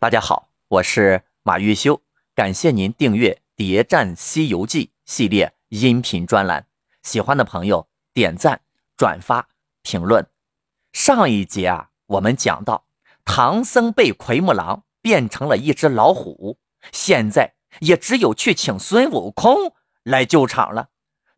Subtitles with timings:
[0.00, 2.00] 大家好，我是马玉修，
[2.32, 6.68] 感谢您订阅《谍战西游记》系列音频专栏。
[7.02, 8.60] 喜欢的朋友点赞、
[8.96, 9.48] 转发、
[9.82, 10.24] 评论。
[10.92, 12.84] 上一节啊，我们讲到
[13.24, 16.58] 唐僧被奎木狼变成了一只老虎，
[16.92, 20.90] 现在也只有去请孙悟空来救场了。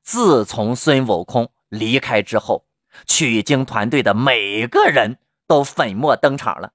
[0.03, 2.67] 自从孙悟空离开之后，
[3.07, 5.17] 取经团队的每个人
[5.47, 6.75] 都粉墨登场了。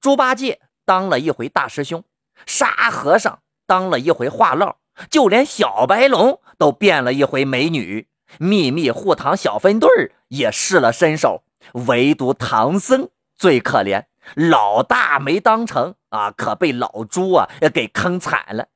[0.00, 2.02] 猪八戒当了一回大师兄，
[2.46, 4.76] 沙和尚当了一回话唠，
[5.10, 8.08] 就连小白龙都变了一回美女。
[8.38, 9.88] 秘密护唐小分队
[10.28, 11.42] 也试了身手，
[11.86, 14.04] 唯独唐僧最可怜，
[14.34, 18.66] 老大没当成啊，可被老猪啊给坑惨了。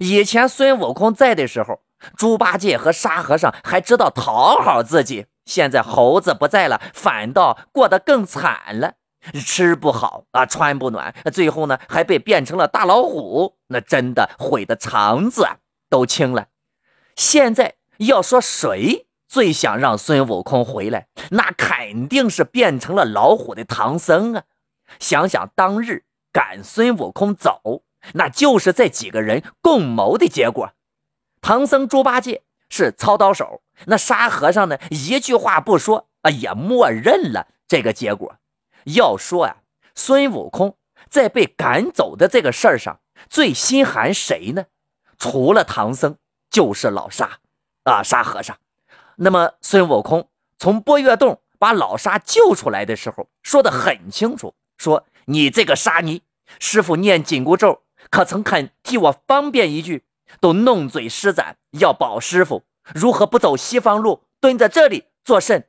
[0.00, 1.82] 以前孙悟空在的时候，
[2.16, 8.94] 猪八戒和沙和尚还知道讨好自己，现在猴子不在了，反倒过得更惨了，
[9.34, 15.46] 吃不好啊，穿不暖，最后呢还被变成了大老虎，那真的毁的肠子
[15.88, 16.48] 都青了。
[17.16, 17.74] 现在。
[18.00, 24.42] 要说谁最想让孙悟空回来，那肯定是变成了老虎的唐僧啊！
[24.98, 30.72] 想想当日赶孙悟空走，那就是这几个人共谋的结果。
[31.40, 38.36] 唐僧、猪八戒是操刀手，那沙和尚呢，一句话不说啊，也默认了这个结果。
[38.86, 39.56] 要说啊，
[39.94, 40.76] 孙悟空
[41.08, 44.66] 在被赶走的这个事儿上最心寒谁呢？
[45.18, 46.16] 除了唐僧，
[46.50, 47.38] 就是老沙。
[47.84, 48.58] 啊，沙和尚。
[49.16, 56.22] 那么孙悟空从波月洞把老沙救出来的时候，说的很清楚，说你这个沙弥，
[56.58, 60.04] 师傅念紧箍咒，可曾肯替我方便一句？
[60.40, 65.68] 都弄嘴施展，要保师傅，如何不走西方路，蹲在这里作甚？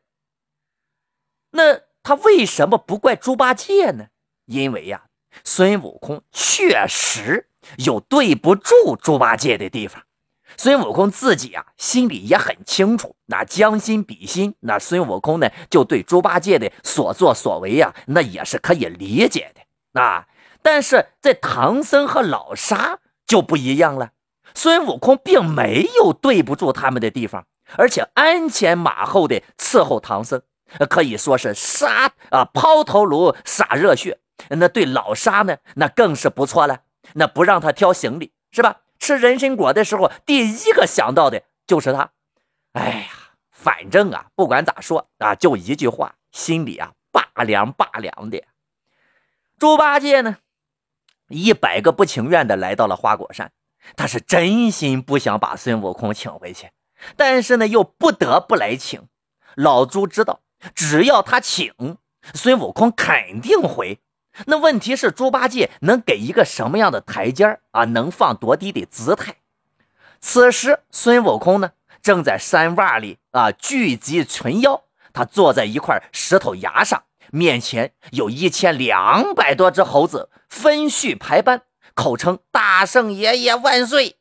[1.52, 4.06] 那他为什么不怪猪八戒呢？
[4.46, 5.08] 因为呀，
[5.44, 10.04] 孙悟空确实有对不住猪八戒的地方。
[10.56, 20.28] 孙悟空自己啊，心里也很清楚，那将心比心，那孙悟空呢，就对猪八戒的所作所为呀，那也是可以理解的啊。
[20.62, 24.12] 但是这唐僧和老沙就不一样了，
[24.56, 27.46] 孙悟空并没有对不住他们的地方，
[27.76, 30.42] 而且鞍前马后的伺候唐僧，
[30.90, 34.20] 可以说是杀啊抛头颅洒热血。
[34.50, 36.82] 那对老沙呢，那更是不错了，
[37.14, 38.82] 那不让他挑行李，是吧？
[39.00, 42.12] 吃人参果的时候，第一个想到的就是他。
[42.74, 43.08] 哎呀，
[43.50, 48.44] 反正啊，不管咋说啊，就一句话，心里啊拔凉拔凉的。
[49.58, 50.38] 猪八戒呢，
[51.30, 53.52] 一百个不情愿的来到了花果山，
[53.96, 56.70] 他是真心不想把孙悟空请回去，
[57.16, 59.08] 但是呢，又不得不来请。
[59.56, 60.42] 老猪知道，
[60.74, 61.74] 只要他请，
[62.34, 64.00] 孙悟空肯定回。
[64.46, 67.86] 那问题是猪八戒能给一个什么样的台阶啊？
[67.86, 69.38] 能放多低的姿态？
[70.20, 74.84] 此时孙悟空呢，正在山洼里啊聚集群妖。
[75.14, 81.64] 他坐在一块石头崖上，面前有一千两百多只猴子分序排班，
[81.96, 84.18] 口称“大圣爷爷万岁”。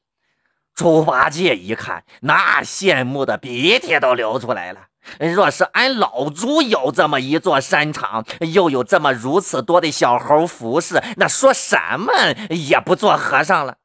[0.75, 4.89] 猪八戒一看，那羡慕的鼻涕都流出来了。
[5.19, 12.13] 若是俺老猪有这么一座山场，又有这么如此多的小猴服侍，那说什么
[12.51, 13.77] 也不做和尚了。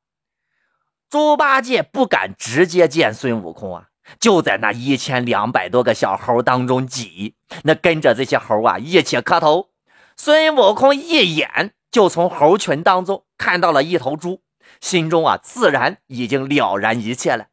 [1.10, 3.84] 猪八戒不敢直接见孙悟空啊，
[4.20, 9.70] 就在那一千两百多个小猴当中挤，那跟着这些猴啊一起磕头。
[10.16, 14.42] 孙悟空一眼就从猴群当中看到了一头猪，
[14.80, 17.48] 心中啊自然已经了然一切了。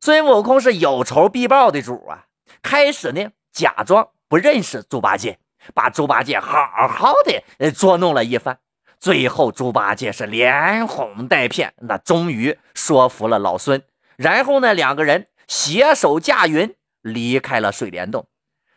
[0.00, 2.26] 孙悟空是有仇必报的主啊。
[2.64, 5.38] 开始呢，假装不认识猪八戒，
[5.74, 7.12] 把猪八戒好好
[7.58, 8.58] 的捉弄了一番。
[8.98, 13.82] 最后，猪八戒是连哄带骗，那终于说服了老孙。
[14.16, 18.26] 然后呢，两个人携手驾云离开了水帘洞。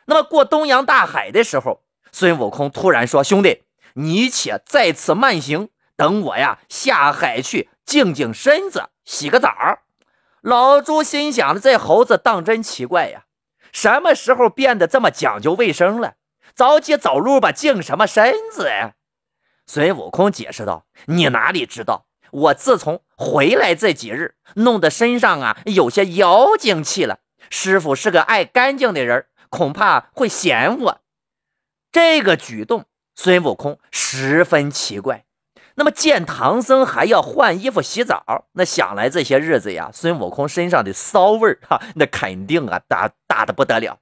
[0.06, 9.50] 那么过东洋大海的时候，孙悟空突然说：“兄弟，你且在此慢行，等我呀下海去净净身子，洗个澡。”
[10.44, 13.24] 老猪心想：这猴子当真奇怪呀。
[13.72, 16.16] 什么时候变得这么讲究卫生了？
[16.56, 18.94] 着急走路吧，净什么身子呀？
[19.68, 27.20] 孙悟空解释道：“你哪里知道，我自从回来这几日，弄得身上啊有些妖精气了。
[27.52, 31.02] 师傅是个爱干净的人，恐怕会嫌我。”
[31.92, 35.27] 这个举动，孙悟空十分奇怪。
[35.80, 44.00] 那么见唐僧还要换衣服洗澡，那想来这些日子呀，孙悟空身上的骚味儿哈，那肯定啊大大的不得了。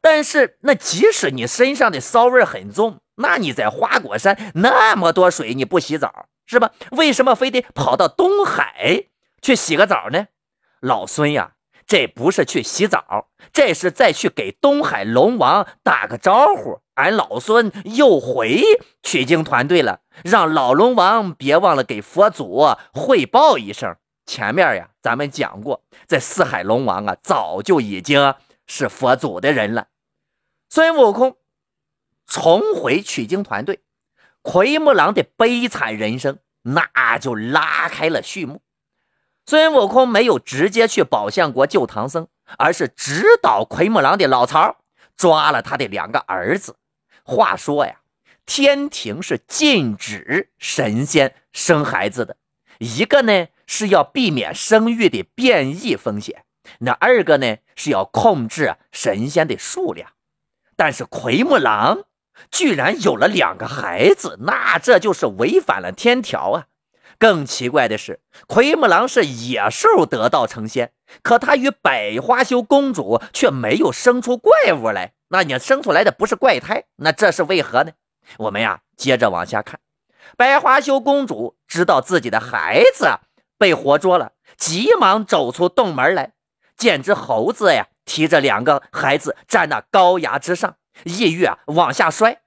[0.00, 6.72] 但是那即使你身上的骚味很重，那你在花果山那么多水，你不洗澡，是吧？
[6.92, 9.04] 为什么非得跑到东海
[9.42, 10.28] 去洗个澡呢？
[10.80, 11.52] 老孙呀，
[11.86, 16.80] 这不是去洗澡，这是再去给东海龙王打个招呼。
[16.94, 18.62] 俺老孙又回
[19.02, 23.96] 取经团队了，让老龙王别忘了给佛祖汇报一声。
[24.26, 28.34] 前面呀，咱们讲过，这四海龙王啊，早就已经
[28.66, 29.88] 是佛祖的人了。
[30.70, 31.36] 孙悟空
[32.26, 33.80] 重回取经团队。
[34.42, 38.60] 奎木狼的悲惨人生，那就拉开了序幕。
[39.46, 42.26] 孙悟空没有直接去宝象国救唐僧，
[42.58, 44.78] 而是指导奎木狼的老巢
[45.16, 46.74] 抓了他的两个儿子。
[47.24, 47.96] 话说呀，
[48.46, 52.36] 天庭是禁止神仙生孩子的，
[52.78, 56.44] 一个呢是要避免生育的变异风险，
[56.80, 60.10] 那二个呢是要控制神仙的数量。
[60.76, 62.04] 但是奎木狼。
[62.50, 66.66] 居然有了两个孩子，那这就是违反了天条啊！
[67.18, 70.92] 更奇怪的是，奎木狼是野兽得道成仙，
[71.22, 75.12] 可他与百花羞公主却没有生出怪物来。
[75.32, 77.92] 那你生出来的不是怪胎，那这是为何呢？
[78.36, 79.80] 我们呀，接着往下看。
[80.36, 83.08] 百花羞公主知道自己的孩子
[83.56, 86.34] 被活捉了，急忙走出洞门来，
[86.76, 90.76] 见只猴子呀，提着两个孩子站那高崖之上。
[91.04, 92.42] 一跃往下摔，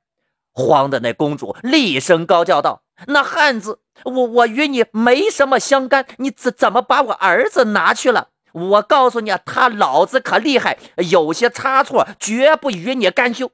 [0.53, 8.29] 慌的那公主厉声高叫道：“那汉子，我我与你没什么相干，你怎怎么把我儿子拿去了？
[8.55, 10.77] 我告诉你，他老子可厉害，
[11.09, 13.51] 有些差错绝不与你干休。”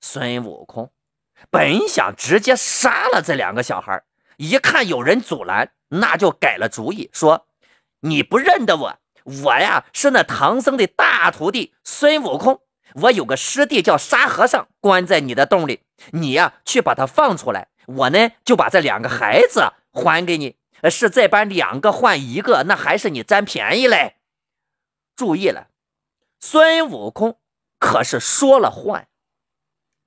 [0.00, 0.90] 孙悟空
[1.50, 4.02] 本想直接杀了这两个小孩，
[4.36, 7.46] 一看有人阻拦，那就改了主意，说
[8.00, 12.60] ：“你不认得我，我呀是那唐僧的大徒弟孙悟空。”
[13.02, 15.82] 我有个师弟叫沙和尚，关在你的洞里。
[16.12, 17.68] 你呀，去把他放出来。
[17.86, 20.56] 我呢，就把这两个孩子还给你。
[20.90, 24.16] 是这般两个换一个，那还是你占便宜嘞。
[25.16, 25.68] 注意了，
[26.38, 27.38] 孙悟空
[27.78, 29.08] 可是说了换。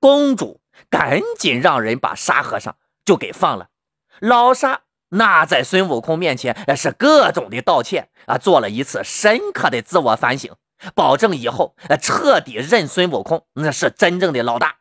[0.00, 0.60] 公主
[0.90, 3.68] 赶紧让人把沙和尚就给放了。
[4.20, 10.56] 老沙那在孙悟空面前是各种的道歉啊，做了一次深刻的自我反省。
[10.94, 14.78] 保证以后彻底认孙悟空那是真正的老大。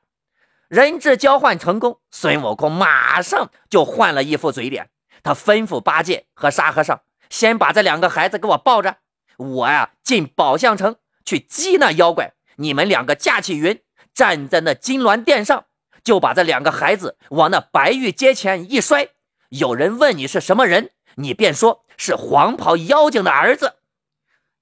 [0.67, 4.89] 人质交换成功，孙悟空马上就换了一副嘴脸。
[5.23, 8.97] 他吩咐八戒和沙和尚先把这两个孩子给我抱着，
[9.37, 12.33] 我呀进宝象城去击那妖怪。
[12.57, 13.81] 你们两个架起云，
[14.13, 15.65] 站在那金銮殿上，
[16.03, 19.09] 就把这两个孩子往那白玉阶前一摔。
[19.49, 23.77] 有人问你是什么人，你便说是黄袍妖精的儿子。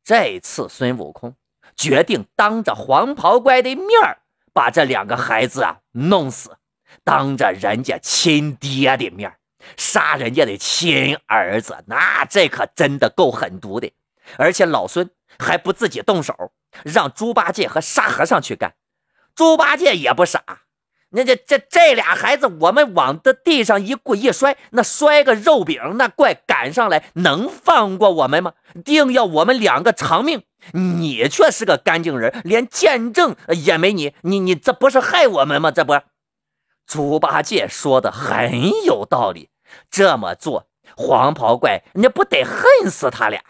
[0.04, 1.36] 这次孙悟空
[1.76, 3.88] 决定当着黄袍怪的面
[4.54, 6.58] 把这两个孩子啊弄死，
[7.04, 9.36] 当着人家亲爹的面
[9.78, 13.92] 杀人家的亲儿子，那这可真的够狠毒的。
[14.38, 16.52] 而且老孙还不自己动手，
[16.84, 18.74] 让猪八戒和沙和尚去干。
[19.36, 20.44] 猪八戒也不傻。
[21.12, 28.54] 那这这这俩孩子，我们往这地上一跪一摔，那摔个肉饼，那怪赶上来能放过我们吗？
[28.86, 30.44] 定要我们两个偿命。
[30.74, 35.72] 你却是个干净人，连见证也没你，你你这不是害我们吗？
[35.72, 36.00] 这不，
[36.86, 39.50] 猪八戒说的很有道理。
[39.90, 43.42] 这么做，黄袍怪你不得恨死他俩？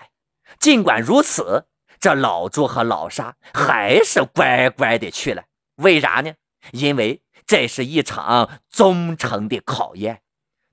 [0.60, 1.66] 尽管如此，
[2.00, 5.44] 这老朱和老沙还是乖乖的去了。
[5.76, 6.34] 为啥呢？
[6.72, 7.22] 因为。
[7.48, 10.22] 这是一场忠诚的考验，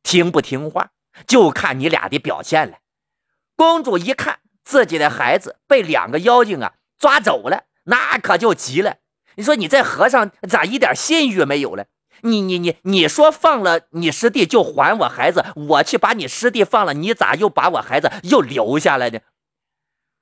[0.02, 0.90] 听不听话
[1.26, 2.80] 就看你俩的表现了。
[3.56, 8.96] 公主一看自己的孩子被两个妖精啊抓走了，那可就急了。
[9.36, 11.86] 你说你这和尚咋一点信誉没有了？
[12.23, 19.20] 你你你你说放了你师弟就还我孩子，我去把你师弟放了，你咋又把我孩子又留下来呢？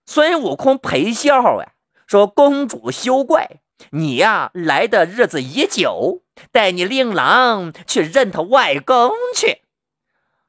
[0.06, 1.72] 孙悟空陪笑啊，
[2.06, 3.60] 说公主休怪。
[3.90, 6.22] 你呀，来的日子已久，
[6.52, 9.62] 带你令郎去认他外公去。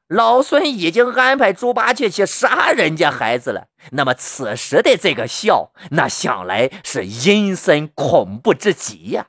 [0.06, 3.66] 老孙已经安排猪八戒去杀人家孩子了。
[3.90, 9.26] 那么此时的这个笑，那想来是阴森恐怖之极呀。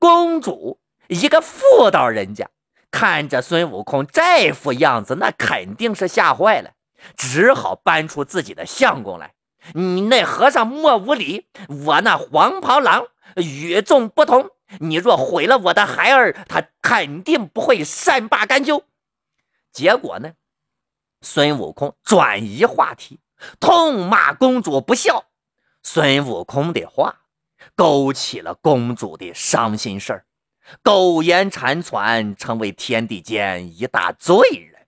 [0.00, 2.48] 公主一个妇道人家，
[2.90, 6.72] 看着孙悟空这副样子，那肯定是吓坏了，
[7.16, 9.34] 只好搬出自己的相公来。
[9.74, 11.48] 你那和尚莫无礼，
[11.86, 14.50] 我那黄袍郎与众不同。
[14.80, 18.84] 你若毁了我的孩儿，他肯定不会善罢甘休。
[19.72, 20.32] 结果呢，
[21.22, 23.20] 孙悟空转移话题，
[23.60, 25.24] 痛骂公主不孝。
[25.82, 27.20] 孙悟空的话
[27.74, 30.24] 勾起了公主的伤心事儿。
[30.82, 34.86] 苟延残喘，成为天地间一大罪人。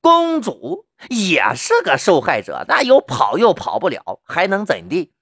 [0.00, 5.12] 公主也是个受害者，那又跑又跑不了，还能怎地？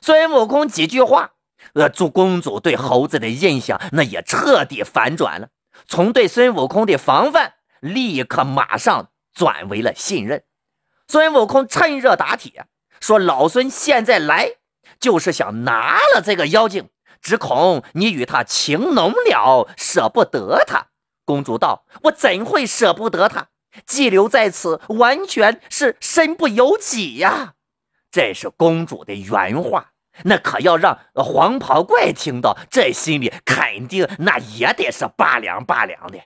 [0.00, 1.32] 孙悟空几句话，
[1.74, 5.48] 呃，祝公主对猴子的印象那也彻底反转了，
[5.86, 10.44] 从对孙悟空的防范，立刻马上转为了信任。
[11.08, 12.66] 孙悟空趁热打铁，
[13.00, 14.52] 说：“老孙现在来，
[15.00, 20.88] 就是想拿了这个妖精，只恐你与他情浓了，舍不得他。”
[21.24, 23.48] 公主道：“我怎会舍不得他？
[23.86, 27.54] 寄留在此，完全是身不由己呀！”
[28.10, 29.90] 这是公主的原话，
[30.24, 36.18] 那可要让黄袍怪听到，这心里肯定那也得是拔凉拔凉的。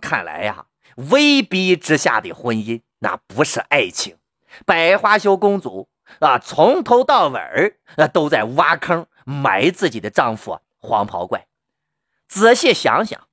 [0.00, 0.66] 看来呀，
[1.10, 2.82] 威逼之下的婚姻。
[3.00, 4.16] 那不是爱情，
[4.64, 5.88] 百花羞公主
[6.20, 11.48] 啊，从头到尾儿啊都在挖坑埋自己的丈夫黄袍怪。
[12.28, 13.20] 仔细想想，《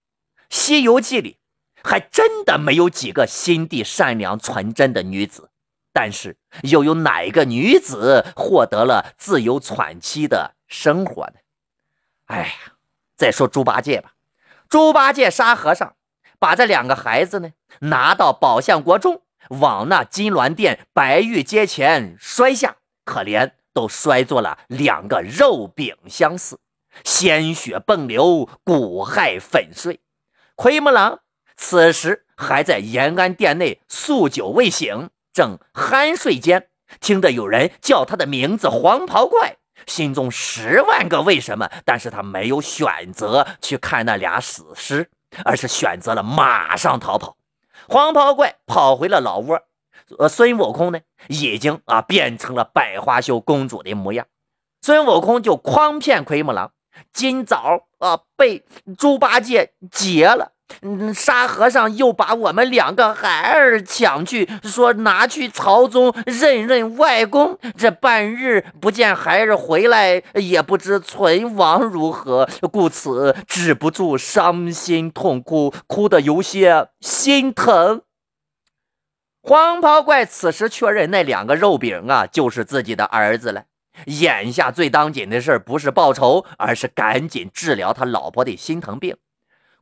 [0.50, 1.38] 西游记》里
[1.84, 5.52] 还真的没有几个心地善良纯真的女子，
[5.94, 11.34] 但是又有哪一个女子获得了自由喘息的生活呢？
[12.26, 12.54] 哎呀，
[13.16, 14.14] 再说猪八戒吧，
[14.68, 15.96] 猪八戒沙和尚
[16.40, 19.22] 把这两个孩子呢拿到宝象国中。
[19.50, 26.60] 往那金銮殿白玉阶前摔下，可怜都摔作了两个肉饼相似，
[27.04, 30.02] 鲜血迸流，骨骸粉碎。
[30.56, 31.20] 奎木狼
[31.58, 45.10] 此时还在延安殿内宿酒未醒，正酣睡间，听得有人叫他的名字“黄袍怪”，心中十万个为什么，但是他没有选择去看那俩死尸，
[45.44, 47.38] 而是选择了马上逃跑。
[47.88, 49.60] 黄袍怪跑回了老窝，
[50.18, 54.26] 呃，孙悟空呢，已经啊变成了百花羞公主的模样。
[54.82, 56.72] 孙悟空就诓骗奎木狼，
[57.14, 58.64] 今早啊被
[58.98, 60.52] 猪八戒劫了。
[60.82, 67.60] 嗯，沙和尚又把我们两个孩儿抢去，说拿去朝中认认外公。
[67.78, 78.02] 这半日不见孩儿回来，也不知存亡如何，故此止不住伤心痛哭，哭得有些心疼。
[79.46, 83.66] 黄袍怪此时确认那两个肉饼啊，就是自己的儿子了。
[84.06, 89.18] 眼下最当紧的事不是报仇，而是赶紧治疗他老婆的心疼病。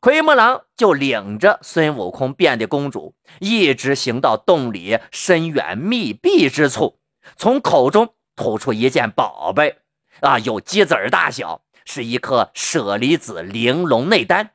[0.00, 6.98] 奎木狼就领着孙悟空变的公主，一直行到洞里深远密闭之处，
[7.36, 9.78] 从口中吐出一件宝贝，
[10.22, 14.50] 啊，有鸡子儿大小，是一颗舍利子玲珑内丹。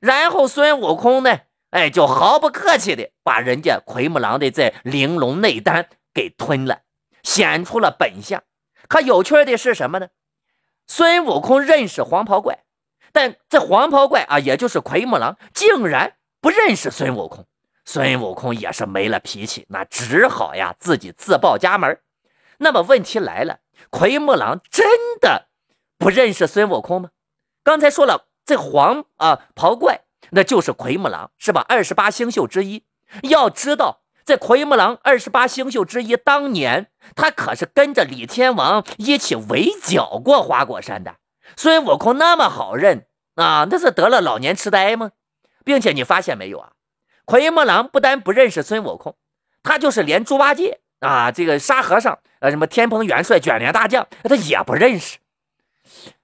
[0.00, 1.38] 然后孙悟空呢，
[1.70, 6.80] 哎，就毫不客气的把人家奎木狼的这玲珑内丹给吞了，
[7.22, 8.42] 显出了本相。
[8.88, 10.08] 可有趣的是什么呢？
[10.86, 12.64] 孙悟空认识黄袍怪。
[13.12, 17.46] 但这黄袍怪啊，也就是奎木狼，竟然不认识孙悟空。
[17.84, 22.00] 孙悟空也是没了脾气，那只好呀自己自报家门。
[22.58, 23.58] 那么问题来了，
[23.90, 24.86] 奎木狼真
[25.20, 25.48] 的
[25.98, 27.10] 不认识孙悟空吗？
[27.64, 31.64] 刚才说了，这黄啊袍怪那就是奎木狼，是吧？
[31.68, 32.84] 二十八星宿之一。
[33.24, 41.16] 要知道，这奎木狼二十八星宿之一，当年他可是跟着李天王一起围剿过花果山的。
[41.56, 43.66] 孙悟空那么好认啊？
[43.68, 45.10] 那是得了老年痴呆吗？
[45.64, 46.72] 并且你发现没有啊？
[47.24, 49.16] 奎木狼不但不认识孙悟空，
[49.62, 55.18] 他就是连猪八戒啊，这个沙和尚，呃，什么天蓬元帅、卷帘大将，他也不认识。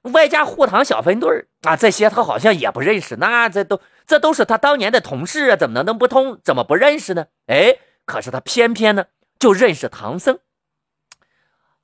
[0.03, 3.17] 外加护堂小分队啊，这些他好像也不认识。
[3.17, 6.41] 那这都这都是他当年的同事啊，怎么能能不通？
[6.45, 7.27] 怎么不认识呢？
[7.47, 9.07] 哎，可是他偏偏呢
[9.39, 10.39] 就认识唐僧。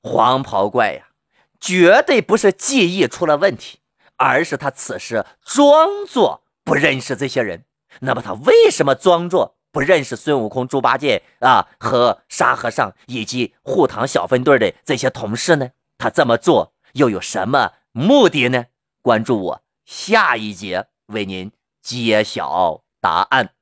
[0.01, 1.09] 黄袍怪呀！
[1.59, 3.79] 绝对不是记忆出了问题，
[4.17, 7.63] 而是他此时装作不认识这些人。
[8.01, 15.69] 那么他为什么装作不认识孙悟空、猪八戒啊和沙和尚以及护堂小分队的这些同事呢？
[15.97, 18.65] 他这么做又有什么目的呢？
[19.01, 21.51] 关注我，下一节为您
[21.83, 23.53] 揭晓答案。